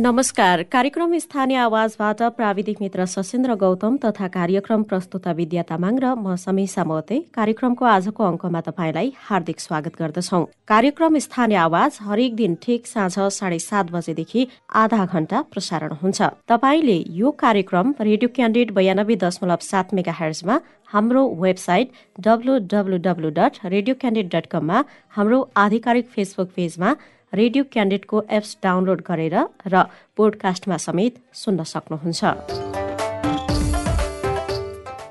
[0.00, 6.36] नमस्कार। कार्यक्रम स्थानीय आवाजबाट प्राविधिक मित्र सशेन्द्र गौतम तथा कार्यक्रम प्रस्तुता विद्या तामाङ र म
[6.40, 10.40] समीसा मते। कार्यक्रमको आजको अङ्कमा तपाईँलाई हार्दिक स्वागत गर्दछौ।
[10.72, 16.98] कार्यक्रम स्थानीय आवाज हरेक दिन ठिक साँझ साढे सात बजेदेखि आधा घण्टा प्रसारण हुन्छ। तपाईँले
[17.20, 20.60] यो कार्यक्रम रेडियो क्यान्डिडेट बयानब्बे दशमलव सात मेगा हर्जमा
[20.96, 21.88] हाम्रो website
[22.24, 24.84] W W W dot radio candidate dot कममा
[25.16, 26.96] हाम्रो आधिकारिक फेसबुक पेजमा
[27.32, 29.82] रेडियो क्यान्डेटको एप्स डाउनलोड गरेर र
[30.18, 32.89] पोडकास्टमा समेत सुन्न सक्नुहुन्छ।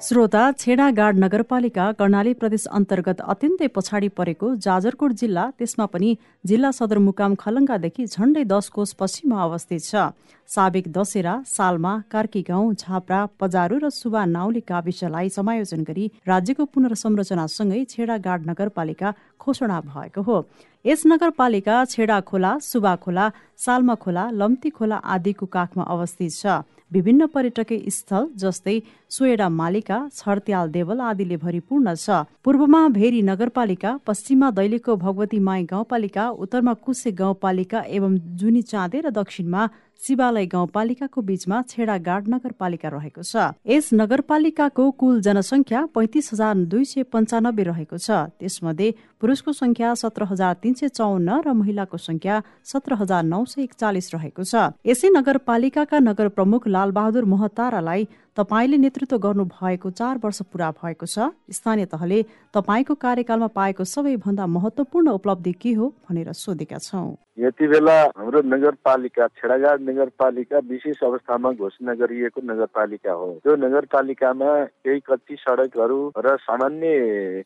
[0.10, 6.10] श्रोता छेडागाड नगरपालिका कर्णाली प्रदेश अन्तर्गत अत्यन्तै पछाडि परेको जाजरकोट जिल्ला त्यसमा पनि
[6.50, 10.08] जिल्ला सदरमुकाम खलङ्गादेखि झण्डै दस कोष पश्चिममा अवस्थित छ।
[10.50, 17.84] साबिक दशेरा सालमा कार्की गाउँ झाप्रा पजारु र सुबा नाउली गाविसलाई समायोजन गरी राज्यको पुनर्संरचनासँगै
[17.94, 20.38] छेडागाड नगरपालिका घोषणा भएको हो।
[20.86, 23.30] यस नगरपालिका छेडा खोला सुबा खोला
[23.62, 26.60] सालमा खोला लम्ती खोला आदिको काखमा अवस्थित छ।
[26.92, 28.78] विभिन्न पर्यटकीय स्थल जस्तै
[29.10, 36.30] सोएडा मालिका छर्त्याल देवल आदिले भरिपूर्ण छ। पूर्वमा भेरी नगरपालिका पश्चिममा दैलेको भगवती माई गाउँपालिका
[36.44, 43.52] उत्तरमा कुसे गाउँपालिका एवं जुनी चाँदे र दक्षिणमा शिवालय गाउँपालिकाको बीचमा छेडागाड नगरपालिका रहेको छ।
[43.68, 48.88] यस नगरपालिकाको कुल जनसङ्ख्या पैतिस हजार दुई सय पन्चानब्बे रहेको छ। त्यसमध्ये
[49.20, 54.08] पुरुषको संख्या सत्र हजार तीन सय चौन्न र महिलाको संख्या सत्र हजार नौ सय एकचालिस
[54.16, 58.08] रहेको छ। यसै नगरपालिकाका नगर प्रमुख लालबहादुर महतारालाई
[58.40, 62.24] तपाईँले नेतृत्व गर्नु भएको चार वर्ष पूरा भएको छ। स्थानीय तहले
[62.56, 69.28] तपाईँको कार्यकालमा पाएको सबैभन्दा महत्वपूर्ण उपलब्धि के हो भनेर सोधेका छौँ। यति बेला हाम्रो नगरपालिका
[69.40, 74.50] छेडागाड नगरपालिका विशेष अवस्थामा घोषणा गरिएको नगरपालिका हो। त्यो नगरपालिकामा
[74.84, 76.88] केही कच्ची सडकहरू र सामान्य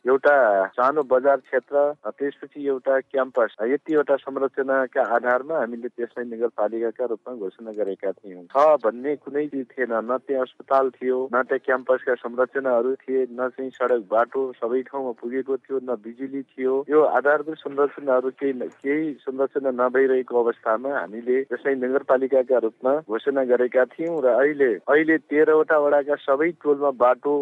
[0.01, 0.35] एउटा
[0.73, 8.11] सानो बजार क्षेत्र त्यसपछि एउटा क्याम्पस यतिवटा संरचनाका आधारमा हामीले त्यसलाई नगरपालिकाका रूपमा घोषणा गरेका
[8.11, 13.47] थियौँ। छ भन्ने कुनै थिएन न त्यहाँ अस्पताल थियो। न त्यहाँ क्याम्पसका संरचनाहरू थिए न
[13.49, 19.13] चाहिँ सडक बाटो सबै ठाउँमा पुगेको थियो न बिजुली थियो। यो आधारभूत संरचनाहरू केही केही
[19.21, 26.15] संरचना नभइरहेको अवस्थामा हामीले यसलाई नगरपालिकाका रूपमा घोषणा गरेका थियौँ र अहिले अहिले तेह्रवटा वडाका
[26.23, 27.35] सबै टोलमा बाटो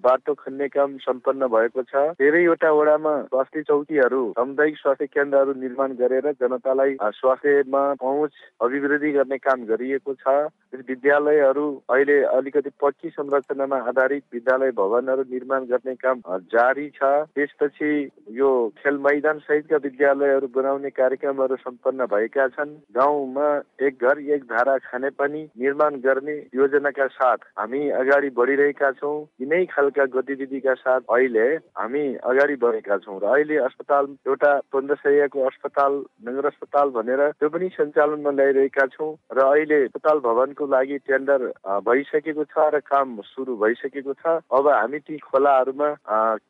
[0.00, 6.30] बाटो खन्ने काम सम्पन्न भएको छ। धेरैवटा वडामा स्वास्थ्य चौकीहरू सामुदायिक स्वास्थ्य केन्द्रहरू निर्माण गरेर
[6.40, 10.36] जनतालाई स्वास्थ्यमा पहुँच अभिवृद्धि गर्ने काम गरिएको छ।
[10.74, 16.20] विद्यालयहरू अहिले अलिकति पक्की संरचनामा आधारित विद्यालय भवनहरू निर्माण गर्ने काम
[16.52, 17.90] जारी छ। त्यसपछि
[18.38, 23.48] यो खेल मैदान सहितका विद्यालयहरू बनाउने कार्यक्रमहरू सम्पन्न भएका छन्। गाउँमा
[23.80, 29.64] एक घर एक धारा खाने पनि निर्माण गर्ने योजनाका साथ हामी अगाडि बढिरहेका छौँ। यिनै
[29.72, 31.46] खालका गतिविधिका साथ अहिले
[31.78, 35.92] हामी अगाडि बढेका छौँ र अहिले अस्पताल एउटा पन्ध्र सयको अस्पताल
[36.28, 41.40] नगर अस्पताल भनेर त्यो पनि सञ्चालनमा ल्याइरहेका छौँ। र अहिले अस्पताल भवनको लागि टेन्डर
[41.86, 45.88] भइसकेको छ। र काम सुरु भइसकेको छ। अब हामी ती खोलाहरूमा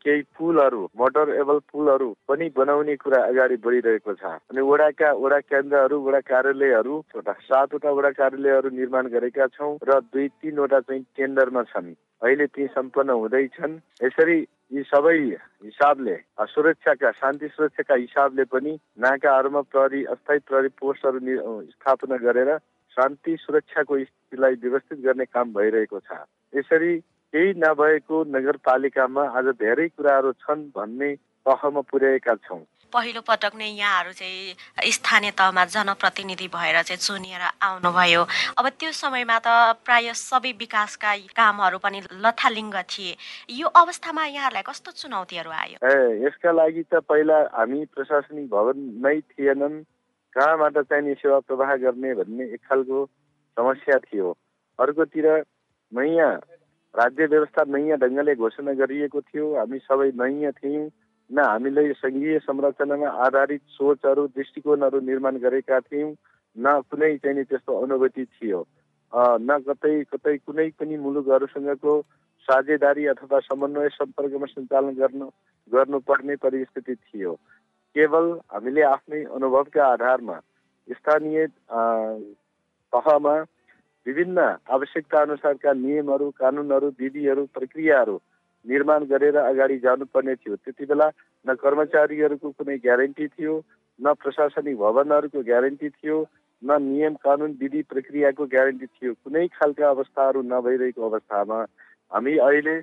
[0.03, 6.01] केही पुलहरू मोटर एबल पुलहरू पनि बनाउने कुरा अगाडि बढिरहेको छ। अनि वडाका वडा केन्द्रहरू
[6.07, 12.47] वडा कार्यालयहरू सातवटा वडा कार्यालयहरू निर्माण गरेका छौँ र दुई तिनवटा चाहिँ टेन्डरमा छन्। अहिले
[12.47, 14.39] ती सम्पन्न हुँदैछन् यसरी
[14.73, 15.17] यी सबै
[15.65, 16.17] हिसाबले
[16.53, 21.21] सुरक्षाका शान्ति सुरक्षाका हिसाबले पनि नाकाहरूमा प्रहरी अस्थायी प्रहरी पोस्टहरू
[21.71, 22.51] स्थापना गरेर
[22.95, 26.23] शान्ति सुरक्षाको स्थितिलाई व्यवस्थित गर्ने काम भइरहेको छ।
[26.55, 26.93] यसरी
[27.35, 31.11] केही नभएको नगरपालिकामा आज धेरै कुराहरू छन् भन्ने
[31.47, 32.63] तहमा पुर्याएका छौँ।
[32.95, 34.55] पहिलो पटक नै यहाँहरू चाहिँ
[34.95, 38.23] स्थानीय तहमा जनप्रतिनिधि भएर चाहिँ चुनिएर आउनुभयो।
[38.55, 39.49] अब त्यो समयमा त
[39.83, 43.17] प्राय सबै विकासका कामहरू पनि लथालिङ्ग थिए।
[43.51, 45.77] यो अवस्थामा यहाँहरूलाई कस्तो चुनौतीहरू आयो?
[45.83, 49.83] ए यसका लागि त पहिला हामी प्रशासनिक भवन नै थिएनन्।
[50.37, 53.05] कहाँबाट चाहिने सेवा प्रवाह गर्ने भन्ने एक खालको
[53.57, 54.31] समस्या थियो।
[54.79, 55.27] अर्कोतिर
[55.93, 56.33] नयाँ
[56.95, 60.91] राज्य व्यवस्था नयाँ ढङ्गले घोषणा गरिएको थियो। हामी सबै नयाँ थियौँ
[61.31, 66.11] न हामीले सङ्घीय संरचनामा आधारित सोचहरू दृष्टिकोणहरू निर्माण गरेका थियौँ
[66.57, 68.61] न कुनै चाहिँ त्यस्तो अनुभूति थियो।
[69.13, 71.95] न कतै कतै कुनै पनि मुलुकहरूसँगको
[72.49, 75.27] साझेदारी अथवा समन्वय सम्पर्कमा सञ्चालन गर्नु
[75.71, 77.33] गर्नुपर्ने परिस्थिति थियो।
[77.97, 80.39] केवल हामीले आफ्नै अनुभवका आधारमा
[80.91, 81.47] स्थानीय
[82.93, 83.35] तहमा
[84.07, 84.39] विभिन्न
[84.77, 88.17] आवश्यकता अनुसारका नियमहरू कानुनहरू विधिहरू प्रक्रियाहरू
[88.65, 91.09] निर्माण गरेर अगाडि जानुपर्ने थियो। त्यति बेला
[91.47, 93.55] न कर्मचारीहरूको कुनै ग्यारेन्टी थियो
[94.01, 96.17] न प्रशासनिक भवनहरूको ग्यारेन्टी थियो
[96.63, 101.59] न नियम कानुन विधि प्रक्रियाको ग्यारेन्टी थियो। कुनै खालका अवस्थाहरू नभइरहेको अवस्थामा
[102.13, 102.77] हामी अहिले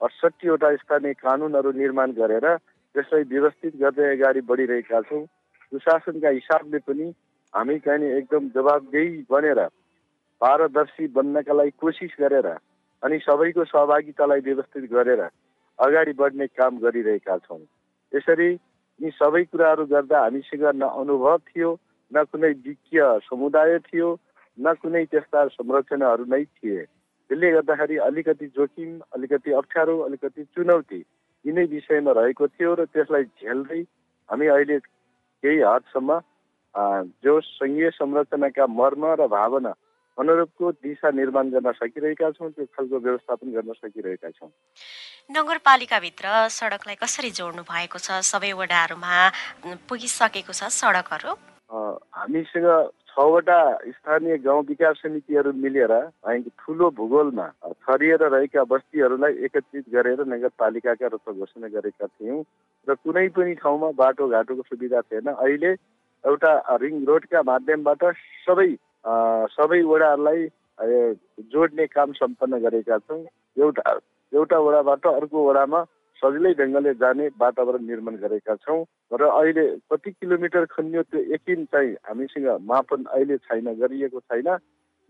[0.00, 2.46] अडसट्ठीवटा स्थानीय कानुनहरू निर्माण गरेर
[2.94, 5.24] त्यसलाई व्यवस्थित गर्दै अगाडि बढिरहेका छौँ।
[5.72, 7.06] सुशासनका हिसाबले पनि
[7.52, 9.60] हामी चाहिँ एकदम जवाबदेही बनेर
[10.40, 12.48] पारदर्शी बन्नका लागि कोसिस गरेर
[13.02, 15.20] अनि सबैको सहभागितालाई व्यवस्थित गरेर
[15.78, 17.60] अगाडि बढ्ने काम गरिरहेका छौँ।
[18.12, 18.50] यसरी
[19.00, 21.70] यी सबै कुराहरू गर्दा हामीसँग न अनुभव थियो
[22.12, 24.08] न कुनै विज्ञ समुदाय थियो
[24.58, 26.82] न कुनै त्यस्ता संरचनाहरू नै थिए।
[27.30, 31.00] त्यसले गर्दाखेरि अलिकति जोखिम अलिकति अप्ठ्यारो अलिकति चुनौती
[31.44, 33.80] यिनै विषयमा रहेको थियो र त्यसलाई झेल्दै
[34.28, 34.78] हामी अहिले
[35.42, 36.10] केही हदसम्म
[37.24, 39.72] जो सङ्घीय संरचनाका मर्म र भावना
[40.18, 44.50] अनुरूपको दिशा निर्माण गर्न सकिरहेका छौँ त्यो खालको व्यवस्थापन गर्न सकिरहेका छौँ।
[45.30, 48.18] नगरपालिकाभित्र सडकलाई कसरी जोड्नु भएको छ?
[48.26, 49.14] सबै वडाहरूमा
[49.88, 51.32] पुगिसकेको छ सडकहरू?
[52.18, 52.66] हामीसँग
[53.18, 55.92] छवटा स्थानीय गाउँ विकास समितिहरू मिलेर
[56.58, 57.46] ठुलो भूगोलमा
[57.82, 62.38] छरिएर रहेका बस्तीहरूलाई एकत्रित गरेर नगरपालिकाका रूपमा घोषणा गरेका थियौँ
[62.86, 65.72] र कुनै पनि ठाउँमा बाटोघाटोको सुविधा थिएन। अहिले
[66.24, 68.04] एउटा रिङ रोडका माध्यमबाट
[68.46, 68.70] सबै
[69.50, 70.46] सबै वडाहरूलाई
[71.50, 73.22] जोड्ने काम सम्पन्न गरेका छौँ।
[73.58, 73.98] एउटा
[74.32, 75.80] एउटा वडाबाट अर्को वडामा
[76.22, 78.80] सजिलै ढङ्गले जाने वातावरण निर्माण गरेका छौँ
[79.12, 84.48] र अहिले कति किलोमिटर खनियो त्यो यकिन चाहिँ हामीसँग मापन अहिले छैन गरिएको छैन।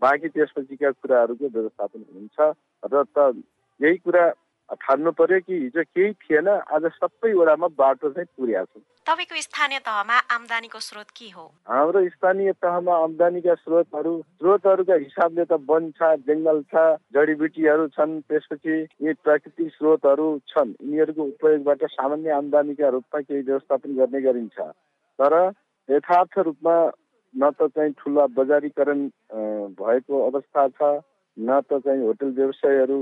[0.01, 2.37] बाँकी त्यसपछिका कुराहरूको व्यवस्थापन हुन्छ
[2.83, 3.33] र त
[3.79, 4.23] यही कुरा
[4.69, 9.79] ठान्नु पर्यो कि हिजो केही थिएन आज सबै वडामा बाटो चाहिँ पुर्याएको छ। तपाईँको स्थानीय
[9.81, 11.45] तहमा आमदानीको स्रोत के हो?
[11.65, 16.85] हाम्रो स्थानीय तहमा आमदानीका स्रोतहरू स्रोतहरूका हिसाबले त वन छ जङ्गल छ
[17.17, 24.21] जडीबुटीहरू छन् त्यसपछि यी प्राकृतिक स्रोतहरू छन्। यिनीहरूको उपयोगबाट सामान्य आमदानीका रूपमा केही व्यवस्थापन गर्ने
[24.21, 24.57] गरिन्छ।
[25.19, 25.33] तर
[25.89, 26.75] यथार्थ रूपमा
[27.33, 28.99] न त चाहिँ ठुला बजारीकरण
[29.77, 30.81] भएको अवस्था छ
[31.39, 32.99] न त चाहिँ होटल व्यवसायहरू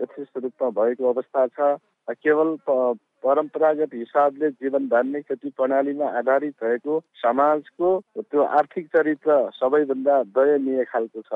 [0.00, 1.76] यथेष्ट रूपमा भएको अवस्था छ।
[2.18, 7.88] केवल परम्परागत हिसाबले जीवन धान्ने खेती प्रणालीमा आधारित भएको समाजको
[8.18, 11.32] त्यो आर्थिक चरित्र सबैभन्दा दयनीय खालको छ।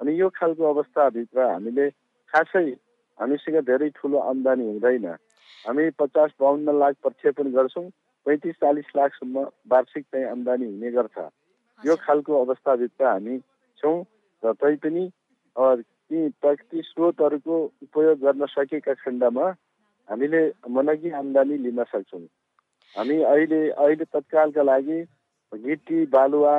[0.00, 1.88] अनि यो खालको अवस्थाभित्र हामीले
[2.32, 2.64] खासै
[3.18, 5.06] हामीसँग धेरै ठुलो आम्दानी हुँदैन।
[5.64, 7.88] हामी पचास बाहन्न लाख प्रक्षेपण गर्छौँ
[8.26, 11.18] पैँतिस चालिस लाखसम्म वार्षिक चाहिँ आम्दानी हुने गर्छ।
[11.82, 13.38] यो खालको अवस्थाभित्र हामी
[13.82, 13.96] छौँ
[14.42, 15.04] र तैपनि
[15.58, 19.46] ती प्राकृतिक स्रोतहरूको उपयोग गर्न सकेका खण्डमा
[20.08, 22.20] हामीले मनगी आम्दानी लिन सक्छौँ।
[22.94, 24.98] हामी अहिले अहिले तत्कालका लागि
[25.52, 26.54] गिटी बालुवा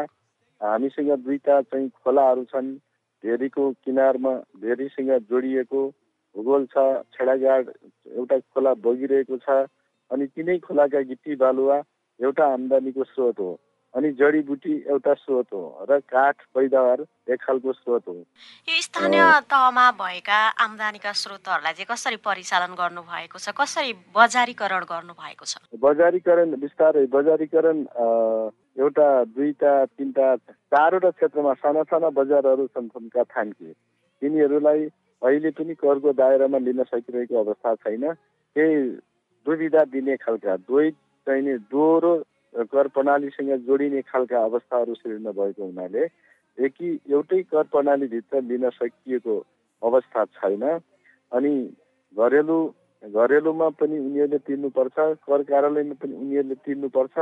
[0.62, 2.70] हामीसँग दुईवटा चाहिँ खोलाहरू छन्।
[3.24, 5.82] भेरीको किनारमा भेरीसँग जोडिएको
[6.36, 7.72] भूगोल छ छेडागाड
[8.16, 9.58] एउटा खोला बगिरहेको छ
[10.12, 11.78] अनि तिनै खोलाका गिटी बालुवा
[12.20, 13.52] एउटा आम्दानीको स्रोत हो।
[13.96, 17.00] अनि जडीबुटी एउटा स्रोत हो र काठ पैदावार
[17.34, 18.14] एक खालको स्रोत हो।
[18.70, 23.50] यो स्थानीय तहमा भएका आम्दानीका स्रोतहरूलाई चाहिँ कसरी परिचालन गर्नु भएको छ?
[23.50, 25.58] कसरी बजारीकरण गर्नु भएको छ?
[25.74, 27.78] बजारीकरण बिस्तारै बजारीकरण
[28.78, 30.36] एउटा दुईटा तिनवटा
[30.70, 33.74] चारवटा क्षेत्रमा साना साना बजारहरू छन् थन्का थान्के।
[34.22, 34.86] तिनीहरूलाई
[35.22, 38.06] अहिले पनि करको दायरामा लिन सकिरहेको अवस्था छैन।
[38.56, 38.76] केही
[39.46, 40.90] दुविधा दिने खालका दुवै
[41.26, 42.14] चाहिने दोहोरो
[42.56, 46.04] कर प्रणालीसँग जोडिने खालका अवस्थाहरू सृजना भएको हुनाले
[46.58, 49.36] एकी एउटै कर प्रणालीभित्र लिन सकिएको
[49.82, 50.64] अवस्था छैन।
[51.32, 51.54] अनि
[52.18, 52.58] घरेलु
[53.04, 57.18] घरेलुमा पनि उनीहरूले तिर्नुपर्छ कर कार्यालयमा पनि उनीहरूले तिर्नुपर्छ।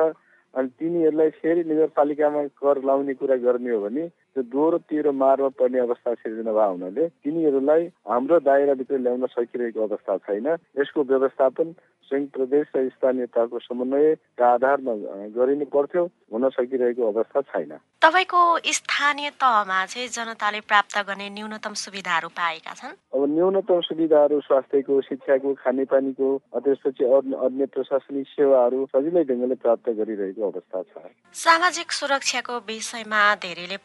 [0.54, 4.04] अनि तिनीहरूलाई फेरि नगरपालिकामा कर लाउने कुरा गर्ने हो भने
[4.38, 10.18] त्यो दोहोरो तेह्र मारमा पर्ने अवस्था सिर्जना भएको हुनाले तिनीहरूलाई हाम्रो दायराभित्र ल्याउन सकिरहेको अवस्था
[10.30, 11.74] छैन। यसको व्यवस्थापन
[12.08, 14.94] संयुक्त प्रदेश र स्थानीय तहको समन्वयका आधारमा
[15.36, 18.42] गरिनु पर्थ्यो हुन सकिरहेको अवस्था छैन। तपाईँको
[18.78, 22.96] स्थानीय तहमा चाहिँ जनताले प्राप्त गर्ने न्यूनतम सुविधाहरू पाएका छन्?
[23.12, 26.28] अब न्यूनतम सुविधाहरू स्वास्थ्यको शिक्षाको खानेपानीको
[26.64, 33.78] त्यसपछि अन्य प्रशासनिक सेवाहरू सजिलै ढङ्गले प्राप्त गरिरहेको अवस्था छ। सामाजिक सुरक्षाको विषयमा धेरैले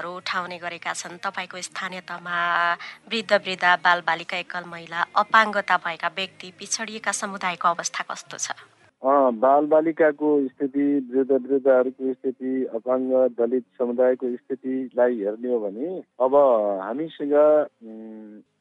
[0.00, 2.36] प्रश्नहरू उठाउने गरेका छन्। तपाईँको स्थानीय तहमा
[3.08, 8.56] वृद्ध वृद्ध बाल बालिका एकल महिला अपाङ्गता भएका व्यक्ति पिछडिएका समुदायको अवस्था कस्तो छ?
[9.02, 15.88] बाल बालिकाको स्थिति वृद्ध वृद्धहरूको स्थिति अपाङ्ग दलित समुदायको स्थितिलाई हेर्ने हो भने
[16.20, 16.34] अब
[16.84, 17.36] हामीसँग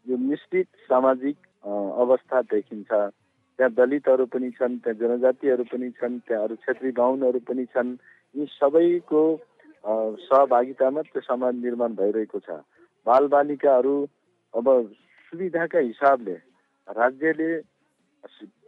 [0.07, 6.55] यो मिश्रित सामाजिक अवस्था देखिन्छ। त्यहाँ दलितहरू पनि छन् त्यहाँ जनजातिहरू पनि छन् त्यहाँ अरू
[6.55, 7.97] क्षेत्रीय बाहुनहरू पनि छन्।
[8.35, 9.21] यी सबैको
[9.83, 12.59] सहभागितामा त्यो समाज निर्माण भइरहेको छ।
[13.05, 13.95] बालबालिकाहरू
[14.53, 14.67] अब
[15.31, 16.37] सुविधाका हिसाबले
[16.87, 17.51] राज्यले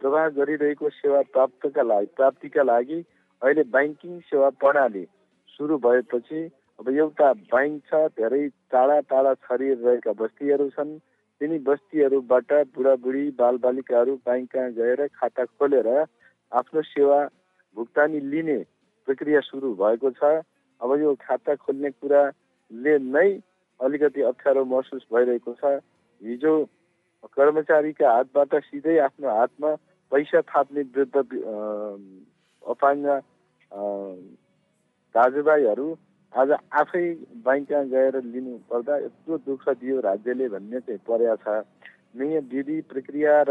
[0.00, 2.98] प्रवाह गरिरहेको सेवा प्राप्तका लागि प्राप्तिका लागि
[3.42, 5.04] अहिले ब्याङ्किङ सेवा प्रणाली
[5.48, 6.40] सुरु भएपछि
[6.78, 8.42] अब एउटा ब्याङ्क छ धेरै
[8.72, 10.92] टाढा टाढा छरिएर रहेका बस्तीहरू छन्।
[11.40, 15.88] तिनी बस्तीहरूबाट बुढाबुढी बालबालिकाहरू ब्याङ्क कहाँ गएर खाता खोलेर
[16.52, 17.18] आफ्नो सेवा
[17.76, 18.58] भुक्तानी लिने
[19.08, 20.32] प्रक्रिया सुरु भएको छ।
[20.82, 23.28] अब यो खाता खोल्ने कुराले नै
[23.80, 25.80] अलिकति अप्ठ्यारो महसुस भइरहेको छ।
[26.20, 26.52] हिजो
[27.36, 29.70] कर्मचारीका हातबाट सिधै आफ्नो हातमा
[30.12, 31.16] पैसा थाप्ने वृद्ध
[32.64, 33.06] अपाङ्ग
[35.14, 35.86] दाजुभाइहरू
[36.32, 37.04] आज आफै
[37.44, 41.64] ब्याङ्कमा गएर लिनु पर्दा यत्रो दुःख दियो राज्यले भन्ने चाहिँ परेको छ।
[42.16, 43.50] नयाँ विधि प्रक्रिया र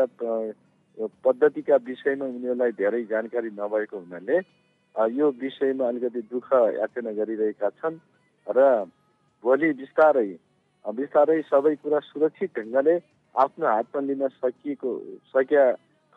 [1.25, 4.37] पद्धतिका विषयमा उनीहरूलाई धेरै जानकारी नभएको हुनाले
[4.95, 7.97] यो विषयमा अलिकति दुःख याचना गरिरहेका छन्
[8.47, 8.59] र
[9.43, 10.29] भोलि बिस्तारै
[10.85, 12.95] बिस्तारै सबै कुरा सुरक्षित ढङ्गले
[13.35, 14.91] आफ्नो हातमा लिन सकिएको
[15.31, 15.65] सकिया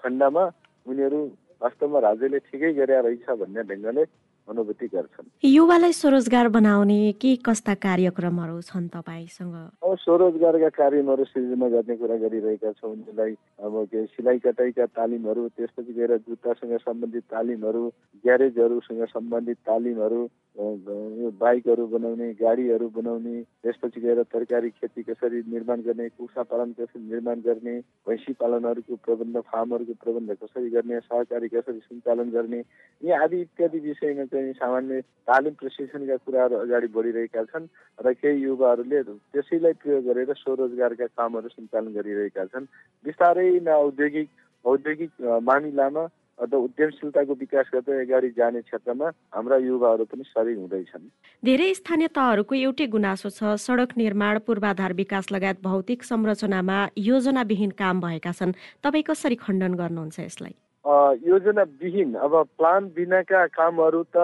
[0.05, 0.45] खण्डमा
[0.87, 1.21] उनीहरू
[1.61, 4.05] वास्तवमा राज्यले ठिकै गरेर रहेछ भन्ने ढङ्गले
[4.49, 9.55] अनुभूति गर्छन्। युवालाई स्वरोजगार बनाउने के कस्ता कार्यक्रमहरू छन् तपाईँसँग?
[9.81, 13.33] अब स्वरोजगारका कार्यक्रमहरू सृजना गर्ने कुरा गरिरहेका छौँ। उनीहरूलाई
[13.65, 17.83] अब के सिलाइ कटाइका तालिमहरू त्यसपछि गएर जुत्तासँग सम्बन्धित तालिमहरू
[18.25, 20.23] ग्यारेजहरूसँग सम्बन्धित तालिमहरू
[20.55, 27.01] यो बाइकहरू बनाउने गाडीहरू बनाउने त्यसपछि गएर तरकारी खेती कसरी निर्माण गर्ने कुखुरा पालन कसरी
[27.11, 27.75] निर्माण गर्ने
[28.07, 32.61] भैँसी पालनहरूको प्रबन्ध फार्महरूको प्रबन्ध कसरी गर्ने सहकारी कसरी सञ्चालन गर्ने
[33.03, 35.01] यी आदि इत्यादि विषयमा चाहिँ सामान्य
[35.31, 41.95] तालिम प्रशिक्षणका कुराहरू अगाडि बढिरहेका छन् र केही युवाहरूले त्यसैलाई प्रयोग गरेर स्वरोजगारका कामहरू सञ्चालन
[41.95, 42.67] गरिरहेका छन्।
[43.07, 44.29] बिस्तारै नै औद्योगिक
[44.65, 45.11] औद्योगिक
[45.49, 51.05] मामिलामा अथवा उद्यमशीलताको विकास गर्दै अगाडि जाने क्षेत्रमा हाम्रा युवाहरू पनि सरी हुँदैछन्।
[51.43, 58.01] धेरै स्थानीय तहहरूको एउटै गुनासो छ सडक निर्माण पूर्वाधार विकास लगायत भौतिक संरचनामा योजनाविहीन काम
[58.01, 60.55] भएका छन्। तपाईँ कसरी खण्डन गर्नुहुन्छ यसलाई?
[60.85, 64.17] योजना विहीन अब प्लान बिनाका कामहरू त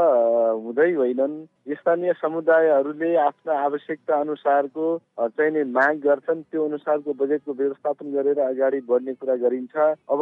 [0.60, 1.36] हुँदै होइनन्।
[1.72, 4.84] स्थानीय समुदायहरूले आफ्ना आवश्यकता अनुसारको
[5.20, 9.76] चाहिने माग गर्छन् त्यो अनुसारको बजेटको व्यवस्थापन गरेर अगाडि बढ्ने कुरा गरिन्छ।
[10.12, 10.20] अब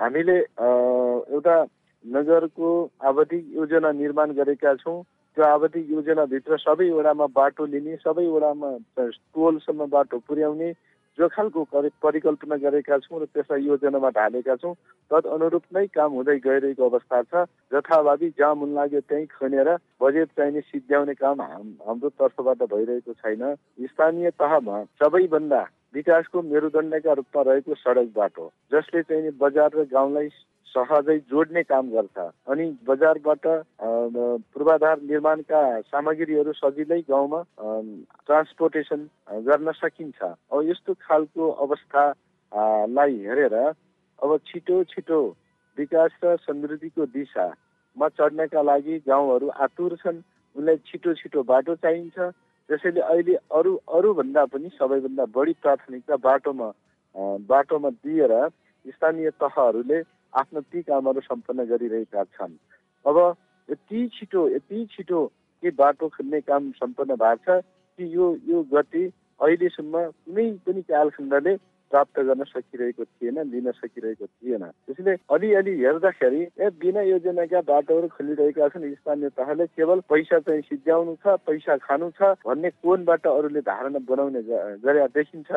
[0.00, 1.56] हामीले एउटा
[2.04, 2.68] नगरको
[3.06, 5.02] आवधिक योजना निर्माण गरेका छौँ।
[5.36, 10.72] त्यो आवधिक योजनाभित्र सबै वडामा बाटो लिने सबै वडामा टोलसम्म बाटो पुर्याउने
[11.20, 11.64] जो खालको
[12.00, 14.74] परिकल्पना गरेका छौँ र त्यसलाई योजनामा ढालेका छौँ
[15.10, 19.68] तद अनुरूप नै काम हुँदै गइरहेको अवस्था छ। जथाभावी जहाँ मुन लाग्यो त्यहीँ खनेर
[20.00, 23.42] बजेट चाहिने सिद्ध्याउने काम हाम्रो तर्फबाट भइरहेको छैन।
[23.84, 25.62] स्थानीय तहमा सबैभन्दा
[25.94, 30.28] विकासको मेरुदण्डका रूपमा रहेको सडक बाटो जसले चाहिँ बजार र गाउँलाई
[30.68, 33.46] सहजै जोड्ने काम गर्छ अनि बजारबाट
[34.54, 39.00] पूर्वाधार निर्माणका सामग्रीहरू सजिलै गाउँमा ट्रान्सपोर्टेसन
[39.48, 45.20] गर्न सकिन्छ। अब यस्तो खालको अवस्थालाई हेरेर अब छिटो छिटो
[45.78, 50.22] विकास र समृद्धिको दिशामा चढ्नका लागि गाउँहरू आतुर छन्।
[50.56, 52.18] उनलाई छिटो छिटो बाटो चाहिन्छ।
[52.70, 56.68] त्यसैले अहिले अरू अरूभन्दा पनि सबैभन्दा बढी प्राथमिकता बाटोमा
[57.50, 58.34] बाटोमा दिएर
[58.86, 59.98] स्थानीय तहहरूले
[60.32, 62.54] आफ्नो ती कामहरू सम्पन्न गरिरहेका छन्।
[63.04, 63.16] अब
[63.68, 65.24] यति छिटो यति छिटो
[65.62, 67.64] के बाटो खन्ने काम सम्पन्न भएको छ
[67.98, 69.04] कि यो यो गति
[69.40, 71.54] अहिलेसम्म कुनै पनि कालखण्डले
[71.90, 78.68] प्राप्त गर्न सकिरहेको थिएन लिन सकिरहेको थिएन। त्यसैले अलिअलि हेर्दाखेरि ए बिना योजनाका बाटोहरू खोलिरहेका
[78.68, 83.98] छन् स्थानीय तहले केवल पैसा चाहिँ सिद्ध्याउनु छ पैसा खानु छ भन्ने कोणबाट अरूले धारणा
[84.06, 84.42] बनाउने
[84.84, 85.50] गरे देखिन्छ?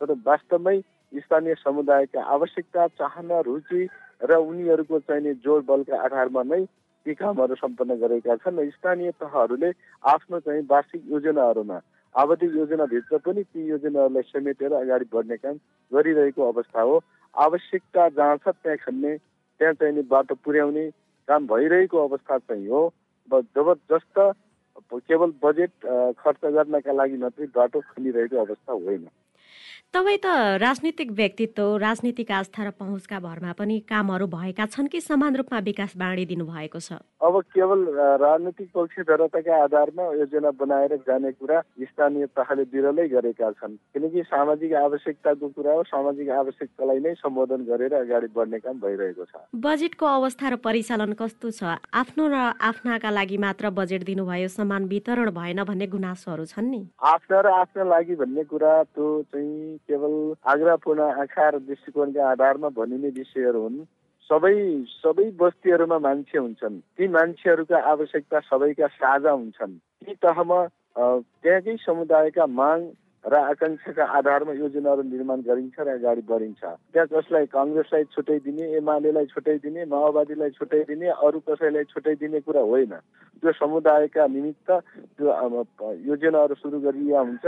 [0.00, 0.78] तर वास्तवमै
[1.18, 3.88] स्थानीय समुदायका आवश्यकता चाहना रुचि
[4.22, 6.64] र उनीहरूको चाहिने जोड बलका आधारमा नै
[7.06, 9.70] ती कामहरू सम्पन्न गरेका छन्। स्थानीय तहहरूले
[10.04, 11.78] आफ्नो चाहिँ वार्षिक योजनाहरूमा
[12.18, 15.56] आवधिक योजनाभित्र पनि ती योजनाहरूलाई समेटेर अगाडि बढ्ने काम
[15.92, 17.00] गरिरहेको अवस्था हो।
[17.34, 20.84] आवश्यकता जहाँ छ त्यहाँ खन्ने त्यहाँ चाहिने बाटो पुर्याउने
[21.28, 22.82] काम भइरहेको अवस्था चाहिँ हो।
[23.28, 24.18] जबरजस्त
[24.90, 25.70] केवल बजेट
[26.18, 29.06] खर्च गर्नका लागि मात्रै बाटो खनिरहेको अवस्था होइन।
[29.94, 35.36] तपाईँ त राजनीतिक व्यक्तित्व राजनीतिक आस्था र पहुँचका भरमा पनि कामहरू भएका छन् कि समान
[35.36, 37.00] रूपमा विकास बाँडिदिनु भएको छ?
[37.18, 37.80] अब केवल
[38.20, 45.48] राजनीतिक पक्षधरताका आधारमा योजना बनाएर जाने कुरा स्थानीय तहले विरलै गरेका छन्। किनकि सामाजिक आवश्यकताको
[45.56, 50.56] कुरा हो सामाजिक आवश्यकतालाई नै सम्बोधन गरेर अगाडि बढ्ने काम भइरहेको छ। बजेटको अवस्था र
[50.68, 51.80] परिचालन कस्तो छ?
[51.90, 57.40] आफ्नो र आफ्नाका लागि मात्र बजेट दिनुभयो समान वितरण भएन भन्ने गुनासोहरू छन् नि। आफ्ना
[57.40, 59.77] र आफ्ना लागि भन्ने कुरा त्यो चाहिँ
[60.38, 63.84] केवल आग्रापूर्ण आँखा र दृष्टिकोणका आधारमा भनिने विषयहरू हुन्।
[64.30, 69.72] सबै सबै बस्तीहरूमा मान्छे हुन्छन्। ती मान्छेहरूका आवश्यकता सबैका साझा हुन्छन्।
[70.04, 70.58] ती तहमा
[70.96, 72.80] त्यहाँकै समुदायका माग
[73.24, 79.26] र आकाङ्क्षाका आधारमा योजनाहरू निर्माण गरिन्छ र अगाडि बढिन्छ। त्यहाँ कसलाई कङ्ग्रेसलाई छुट्टै दिने एमालेलाई
[79.26, 82.94] छुट्टै दिने माओवादीलाई छुट्टै दिने अरू कसैलाई छुट्टै दिने कुरा होइन।
[83.42, 84.70] त्यो समुदायका निमित्त
[85.18, 85.28] त्यो
[86.08, 87.46] योजनाहरू सुरु गरिया हुन्छ।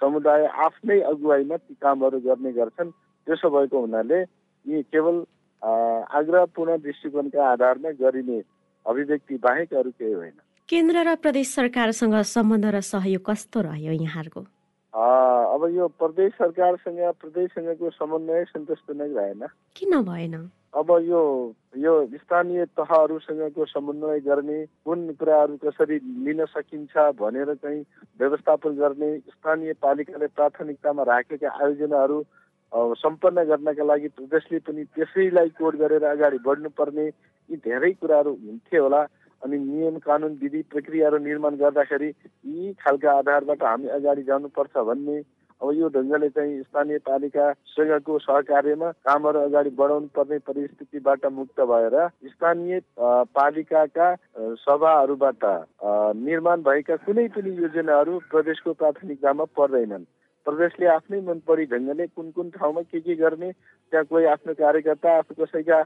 [0.00, 2.90] समुदाय आफ्नै अगुवाईमा ती कामहरू गर्ने गर्छन्।
[3.26, 4.20] त्यसो भएको हुनाले
[4.66, 5.16] यी केवल
[5.62, 8.38] आग्रहपूर्ण दृष्टिकोणका आधारमा गरिने
[8.86, 10.36] अभिव्यक्ति बाहेक अरू केही होइन।
[10.68, 14.40] केन्द्र र प्रदेश सरकारसँग सम्बन्ध र सहयोग कस्तो रह्यो यहाँहरूको?
[14.94, 19.42] अब यो प्रदेश सरकारसँग प्रदेशसँगको समन्वय सन्तोषजनक रहेन
[19.76, 20.34] किन भएन?
[20.74, 21.20] अब यो
[21.76, 27.80] यो स्थानीय तहहरूसँगको समन्वय गर्ने कुन कुराहरू कसरी लिन सकिन्छ भनेर चाहिँ
[28.20, 32.18] व्यवस्थापन गर्ने स्थानीय पालिकाले प्राथमिकतामा राखेका आयोजनाहरू
[33.00, 39.02] सम्पन्न गर्नका लागि प्रदेशले पनि त्यसैलाई कोड गरेर अगाडि बढ्नुपर्ने यी धेरै कुराहरू हुन्थे होला।
[39.42, 45.20] अनि नियम कानुन विधि प्रक्रियाहरू निर्माण गर्दाखेरि यी खालका आधारबाट हामी अगाडि जानुपर्छ भन्ने
[45.60, 51.96] अब यो ढङ्गले चाहिँ स्थानीय पालिकासँगको सहकार्यमा कामहरू अगाडि बढाउनु पर्ने परिस्थितिबाट मुक्त भएर
[52.30, 52.80] स्थानीय
[53.34, 54.08] पालिकाका
[54.62, 55.44] सभाहरूबाट
[56.20, 60.04] निर्माण भएका कुनै पनि योजनाहरू प्रदेशको प्राथमिकतामा पर्दैनन्।
[60.46, 65.16] प्रदेशले आफ्नै मन परी ढङ्गले कुन कुन ठाउँमा के के गर्ने त्यहाँ कोही आफ्नो कार्यकर्ता
[65.18, 65.78] आफू कसैका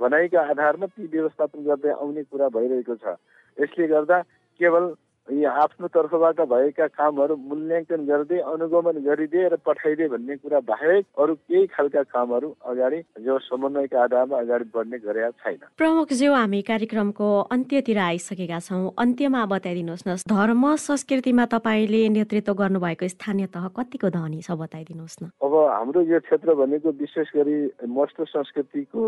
[0.00, 3.18] भनाइका आधारमा ती व्यवस्थापन गर्दै आउने कुरा भइरहेको छ।
[3.58, 4.20] यसले गर्दा
[4.60, 4.84] केवल
[5.28, 11.34] यी आफ्नो तर्फबाट भएका कामहरू मूल्याङ्कन गर्दै अनुगमन गरिदिए र पठाइदिए भन्ने कुरा बाहेक अरू
[11.34, 17.26] केही खालका कामहरू अगाडि जो समन्वयका आधारमा अगाडि बढ्ने गरेका छैन। प्रमुख ज्यू हामी कार्यक्रमको
[17.50, 24.40] अन्त्यतिर आइसकेका छौँ। अन्त्यमा बताइदिनुहोस् न धर्म संस्कृतिमा तपाईँले नेतृत्व गर्नुभएको स्थानीय तह कतिको धनी
[24.46, 29.02] छ बताइदिनुहोस् न। अब हाम्रो यो क्षेत्र भनेको विशेष गरी मस्तो संस्कृतिको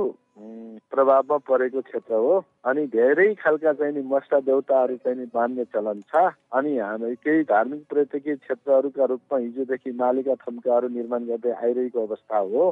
[0.91, 2.35] प्रभावमा परेको क्षेत्र हो।
[2.67, 8.37] अनि धेरै खालका चाहिँ मस्ता देउताहरू चाहिँ मान्ने चलन छ। अनि हामी केही धार्मिक पर्यटकीय
[8.37, 12.69] क्षेत्रहरूका रूपमा हिजोदेखि मालिका थम्काहरू निर्माण गर्दै आइरहेको अवस्था हो।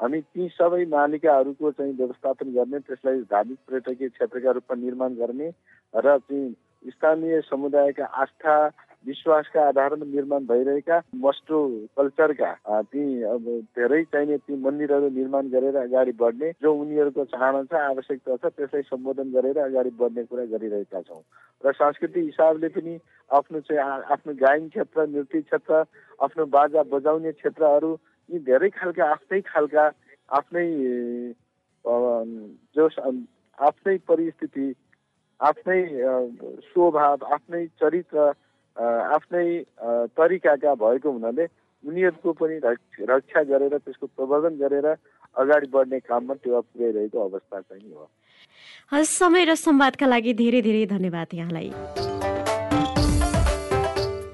[0.00, 5.48] हामी ती सबै मालिकाहरूको चाहिँ व्यवस्थापन गर्ने त्यसलाई धार्मिक पर्यटकीय क्षेत्रका रूपमा निर्माण गर्ने
[5.94, 6.56] र चाहिँ
[6.90, 8.56] स्थानीय समुदायका आस्था
[9.06, 11.58] विश्वासका आधारमा निर्माण भइरहेका मस्टो
[11.96, 17.80] कल्चरका ती अब धेरै चाहिने ती मन्दिरहरू निर्माण गरेर अगाडि बढ्ने जो उनीहरूको चाहना छ
[17.84, 21.20] आवश्यकता छ त्यसलाई सम्बोधन गरेर अगाडि बढ्ने कुरा गरिरहेका छौँ।
[21.64, 22.94] र सांस्कृतिक हिसाबले पनि
[23.30, 23.80] आफ्नो चाहिँ
[24.14, 25.84] आफ्नो गायन क्षेत्र नृत्य क्षेत्र
[26.20, 27.92] आफ्नो बाजा बजाउने क्षेत्रहरू
[28.28, 29.84] यी धेरै खालका आफ्नै खालका
[30.28, 30.66] आफ्नै
[32.76, 32.88] जो
[33.58, 34.66] आफ्नै परिस्थिति
[35.40, 35.80] आफ्नै
[36.68, 38.32] स्वभाव आफ्नै चरित्र
[38.76, 39.46] आफ्नै
[40.18, 41.44] तरिकाका भएको हुनाले
[41.84, 42.56] उनीहरूको पनि
[43.10, 44.86] रक्षा गरेर त्यसको प्रवर्धन गरेर
[45.36, 48.08] अगाडि बढ्ने काममा टेवा पुर्याइरहेको अवस्था चाहिँ हो।
[48.92, 51.70] हस् समय र संवादका लागि धेरै धेरै धन्यवाद यहाँलाई।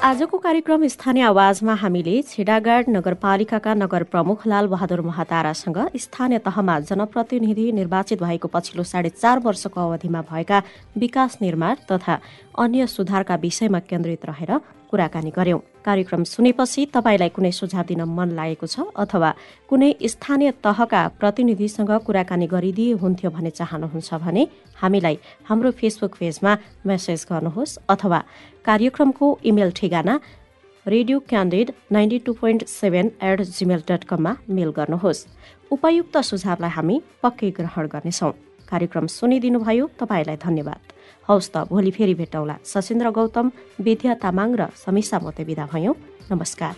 [0.00, 7.70] आजको कार्यक्रम स्थानीय आवाजमा हामीले छिडागाड नगरपालिकाका नगर प्रमुख लाल बहादुर महातारासँग स्थानीय तहमा जनप्रतिनिधि
[7.72, 10.62] निर्वाचित भएको पछिल्लो साढे चार वर्षको अवधिमा भएका
[10.98, 12.18] विकास निर्माण तथा
[12.58, 14.58] अन्य सुधारका विषयमा केन्द्रित रहेर
[14.90, 19.30] कुराकानी गर्यौं। कार्यक्रम सुनेपछि तपाईँलाई कुनै सुझाव दिन मन लागेको छ अथवा
[19.70, 24.42] कुनै स्थानीय तहका प्रतिनिधिसँग कुराकानी गरिदिए हुन्थ्यो भन्ने चाहनुहुन्छ भने
[24.76, 28.20] हामीलाई हाम्रो फेसबुक पेजमा मेसेज गर्नुहोस् अथवा
[28.64, 30.14] कार्यक्रमको इमेल ठेगाना
[30.86, 35.26] radio candid ninety two point seven at Gmail dot कममा मेल गर्नुहोस्।
[35.70, 38.32] उपयुक्त सुझावलाई हामी पक्कै ग्रहण गर्नेछौँ।
[38.70, 40.80] कार्यक्रम सुनिदिनुभयो तपाईँलाई धन्यवाद।
[41.28, 43.46] हौस् त भोलि फेरि भेटौँला। सशेन्द्र गौतम
[43.80, 45.94] विद्या तामाङ र समीसा मोते विदा भयौँ।
[46.32, 46.74] नमस्कार।